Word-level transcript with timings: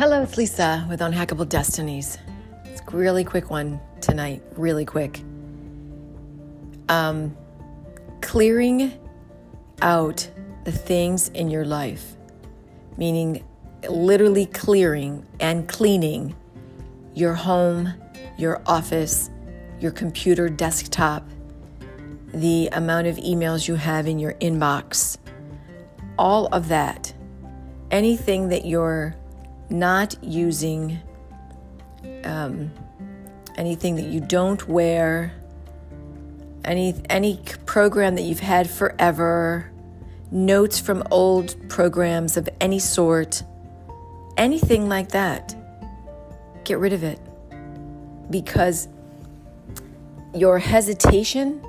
Hello, 0.00 0.22
it's 0.22 0.38
Lisa 0.38 0.86
with 0.88 1.00
Unhackable 1.00 1.46
Destinies. 1.46 2.16
It's 2.64 2.80
a 2.80 2.96
really 2.96 3.22
quick 3.22 3.50
one 3.50 3.78
tonight, 4.00 4.42
really 4.56 4.86
quick. 4.86 5.22
Um, 6.88 7.36
clearing 8.22 8.98
out 9.82 10.26
the 10.64 10.72
things 10.72 11.28
in 11.28 11.50
your 11.50 11.66
life, 11.66 12.16
meaning 12.96 13.44
literally 13.90 14.46
clearing 14.46 15.26
and 15.38 15.68
cleaning 15.68 16.34
your 17.14 17.34
home, 17.34 17.92
your 18.38 18.62
office, 18.64 19.28
your 19.80 19.90
computer 19.90 20.48
desktop, 20.48 21.28
the 22.32 22.70
amount 22.72 23.06
of 23.06 23.16
emails 23.16 23.68
you 23.68 23.74
have 23.74 24.06
in 24.06 24.18
your 24.18 24.32
inbox, 24.40 25.18
all 26.18 26.46
of 26.46 26.68
that, 26.68 27.12
anything 27.90 28.48
that 28.48 28.64
you're 28.64 29.14
not 29.70 30.16
using, 30.22 30.98
um, 32.24 32.70
anything 33.56 33.96
that 33.96 34.06
you 34.06 34.20
don't 34.20 34.68
wear, 34.68 35.32
any 36.64 36.94
any 37.08 37.40
program 37.66 38.16
that 38.16 38.22
you've 38.22 38.40
had 38.40 38.68
forever, 38.68 39.70
notes 40.30 40.78
from 40.78 41.02
old 41.10 41.56
programs 41.68 42.36
of 42.36 42.48
any 42.60 42.78
sort, 42.78 43.42
anything 44.36 44.88
like 44.88 45.10
that. 45.10 45.54
Get 46.64 46.78
rid 46.78 46.92
of 46.92 47.02
it 47.02 47.18
because 48.30 48.88
your 50.34 50.58
hesitation 50.58 51.64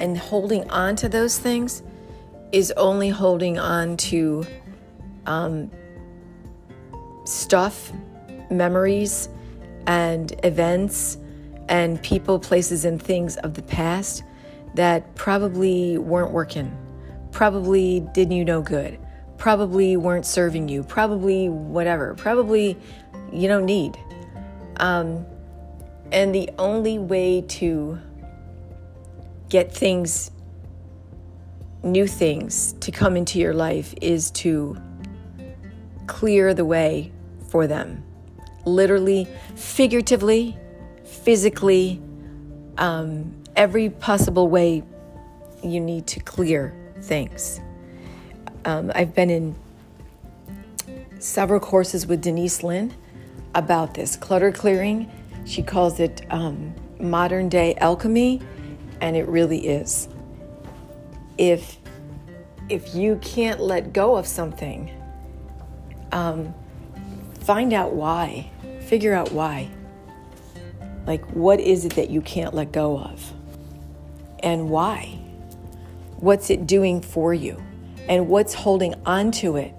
and 0.00 0.18
holding 0.18 0.68
on 0.70 0.96
to 0.96 1.08
those 1.08 1.38
things 1.38 1.82
is 2.52 2.72
only 2.72 3.08
holding 3.08 3.58
on 3.58 3.96
to 3.96 4.44
um, 5.26 5.70
stuff, 7.28 7.92
memories, 8.50 9.28
and 9.86 10.34
events, 10.44 11.18
and 11.68 12.00
people, 12.02 12.38
places, 12.38 12.84
and 12.84 13.02
things 13.02 13.36
of 13.38 13.54
the 13.54 13.62
past 13.62 14.22
that 14.74 15.14
probably 15.14 15.98
weren't 15.98 16.32
working, 16.32 16.76
probably 17.32 18.00
did 18.12 18.32
you 18.32 18.44
no 18.44 18.60
good, 18.60 18.98
probably 19.38 19.96
weren't 19.96 20.26
serving 20.26 20.68
you, 20.68 20.82
probably 20.82 21.48
whatever, 21.48 22.14
probably 22.14 22.76
you 23.32 23.48
don't 23.48 23.64
need. 23.64 23.96
Um, 24.76 25.24
and 26.12 26.34
the 26.34 26.50
only 26.58 26.98
way 26.98 27.42
to 27.42 27.98
get 29.48 29.72
things, 29.72 30.30
new 31.82 32.06
things 32.06 32.74
to 32.80 32.92
come 32.92 33.16
into 33.16 33.38
your 33.38 33.54
life 33.54 33.94
is 34.00 34.30
to 34.32 34.76
clear 36.06 36.54
the 36.54 36.64
way 36.64 37.12
for 37.48 37.66
them. 37.66 38.04
Literally, 38.64 39.28
figuratively, 39.54 40.56
physically, 41.04 42.00
um, 42.78 43.34
every 43.54 43.90
possible 43.90 44.48
way 44.48 44.82
you 45.62 45.80
need 45.80 46.06
to 46.08 46.20
clear 46.20 46.74
things. 47.02 47.60
Um, 48.64 48.90
I've 48.94 49.14
been 49.14 49.30
in 49.30 49.54
several 51.18 51.60
courses 51.60 52.06
with 52.06 52.22
Denise 52.22 52.62
Linn 52.62 52.92
about 53.54 53.94
this 53.94 54.16
clutter 54.16 54.52
clearing. 54.52 55.10
She 55.44 55.62
calls 55.62 56.00
it 56.00 56.26
um, 56.30 56.74
modern 57.00 57.48
day 57.48 57.74
alchemy, 57.76 58.42
and 59.00 59.16
it 59.16 59.26
really 59.28 59.66
is. 59.66 60.08
If 61.38 61.78
if 62.68 62.94
you 62.94 63.16
can't 63.22 63.60
let 63.60 63.92
go 63.92 64.16
of 64.16 64.26
something, 64.26 64.90
um, 66.10 66.52
find 67.46 67.72
out 67.72 67.92
why. 67.92 68.50
Figure 68.80 69.14
out 69.14 69.30
why. 69.30 69.70
Like, 71.06 71.24
what 71.30 71.60
is 71.60 71.84
it 71.84 71.94
that 71.94 72.10
you 72.10 72.20
can't 72.20 72.52
let 72.52 72.72
go 72.72 72.98
of? 72.98 73.32
And 74.40 74.68
why? 74.68 75.20
What's 76.16 76.50
it 76.50 76.66
doing 76.66 77.00
for 77.00 77.32
you? 77.32 77.62
And 78.08 78.28
what's 78.28 78.52
holding 78.52 78.94
on 79.06 79.30
to 79.32 79.56
it 79.56 79.72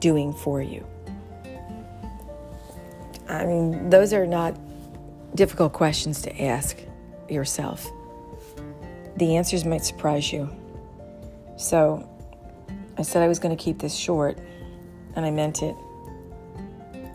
doing 0.00 0.34
for 0.34 0.60
you? 0.60 0.86
I 3.26 3.46
mean, 3.46 3.88
those 3.88 4.12
are 4.12 4.26
not 4.26 4.54
difficult 5.34 5.72
questions 5.72 6.20
to 6.22 6.42
ask 6.42 6.76
yourself. 7.30 7.90
The 9.16 9.36
answers 9.36 9.64
might 9.64 9.84
surprise 9.84 10.30
you. 10.30 10.50
So, 11.56 12.06
I 12.98 13.02
said 13.02 13.22
I 13.22 13.28
was 13.28 13.38
going 13.38 13.56
to 13.56 13.62
keep 13.62 13.78
this 13.78 13.94
short, 13.94 14.38
and 15.16 15.24
I 15.24 15.30
meant 15.30 15.62
it. 15.62 15.74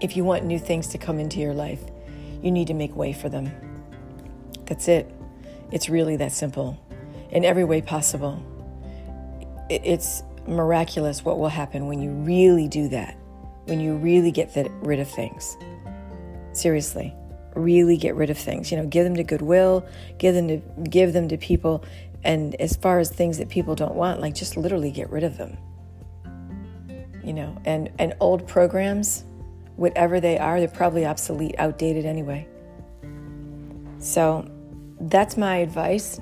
If 0.04 0.18
you 0.18 0.26
want 0.26 0.44
new 0.44 0.60
things 0.60 0.90
to 0.90 0.98
come 0.98 1.18
into 1.18 1.40
your 1.40 1.54
life, 1.54 1.82
you 2.42 2.52
need 2.52 2.68
to 2.68 2.74
make 2.74 2.94
way 2.94 3.14
for 3.14 3.30
them. 3.30 3.50
That's 4.66 4.90
it. 4.90 5.10
It's 5.72 5.88
really 5.88 6.18
that 6.18 6.34
simple 6.34 6.78
in 7.32 7.46
every 7.46 7.64
way 7.64 7.82
possible. 7.82 8.44
It's 9.70 10.22
miraculous 10.46 11.24
what 11.24 11.40
will 11.40 11.48
happen 11.48 11.88
when 11.88 12.02
you 12.02 12.12
really 12.12 12.68
do 12.68 12.90
that, 12.90 13.18
when 13.64 13.80
you 13.80 13.96
really 13.96 14.30
get 14.30 14.54
rid 14.82 15.00
of 15.00 15.10
things. 15.10 15.56
Seriously, 16.52 17.16
really 17.56 17.96
get 17.96 18.16
rid 18.16 18.30
of 18.30 18.38
things. 18.38 18.72
You 18.72 18.80
know, 18.80 18.86
give 18.86 19.06
them 19.06 19.16
to 19.16 19.24
goodwill, 19.24 19.86
give 20.18 20.36
them 20.36 20.50
to 20.50 20.58
give 20.90 21.14
them 21.14 21.30
to 21.30 21.38
people, 21.38 21.86
and 22.26 22.56
as 22.56 22.76
far 22.76 23.00
as 23.00 23.10
things 23.10 23.38
that 23.38 23.48
people 23.48 23.74
don't 23.74 23.96
want, 23.96 24.20
like 24.20 24.36
just 24.36 24.58
literally 24.58 24.92
get 24.92 25.10
rid 25.10 25.24
of 25.24 25.38
them. 25.38 25.58
You 27.24 27.32
know, 27.32 27.58
and 27.64 27.90
and 28.00 28.16
old 28.20 28.46
programs, 28.50 29.24
whatever 29.76 30.20
they 30.20 30.38
are, 30.38 30.60
they're 30.60 30.68
probably 30.68 31.06
obsolete, 31.06 31.56
outdated 31.58 32.06
anyway. 32.06 32.48
So 34.00 34.46
that's 35.00 35.38
my 35.38 35.58
advice. 35.58 36.20